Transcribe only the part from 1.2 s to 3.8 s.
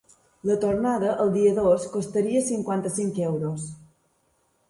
el dia dos, costaria cinquanta-cinc euros.